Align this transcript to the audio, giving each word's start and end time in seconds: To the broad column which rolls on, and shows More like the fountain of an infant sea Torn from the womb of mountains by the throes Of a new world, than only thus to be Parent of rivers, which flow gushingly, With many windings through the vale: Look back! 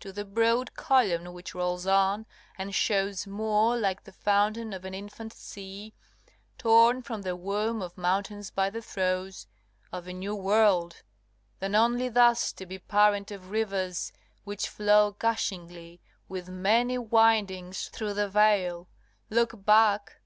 To 0.00 0.10
the 0.10 0.24
broad 0.24 0.72
column 0.72 1.34
which 1.34 1.54
rolls 1.54 1.86
on, 1.86 2.24
and 2.56 2.74
shows 2.74 3.26
More 3.26 3.76
like 3.76 4.04
the 4.04 4.12
fountain 4.12 4.72
of 4.72 4.86
an 4.86 4.94
infant 4.94 5.34
sea 5.34 5.92
Torn 6.56 7.02
from 7.02 7.20
the 7.20 7.36
womb 7.36 7.82
of 7.82 7.98
mountains 7.98 8.50
by 8.50 8.70
the 8.70 8.80
throes 8.80 9.46
Of 9.92 10.06
a 10.08 10.14
new 10.14 10.34
world, 10.34 11.02
than 11.58 11.74
only 11.74 12.08
thus 12.08 12.54
to 12.54 12.64
be 12.64 12.78
Parent 12.78 13.30
of 13.30 13.50
rivers, 13.50 14.12
which 14.44 14.66
flow 14.66 15.10
gushingly, 15.10 16.00
With 16.26 16.48
many 16.48 16.96
windings 16.96 17.90
through 17.90 18.14
the 18.14 18.30
vale: 18.30 18.88
Look 19.28 19.62
back! 19.66 20.22